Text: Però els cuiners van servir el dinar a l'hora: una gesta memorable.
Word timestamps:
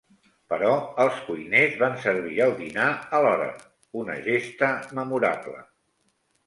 Però 0.51 0.69
els 1.03 1.19
cuiners 1.27 1.75
van 1.83 1.99
servir 2.05 2.39
el 2.47 2.55
dinar 2.63 2.89
a 3.19 3.21
l'hora: 3.27 3.49
una 4.05 4.19
gesta 4.31 4.73
memorable. 5.03 5.65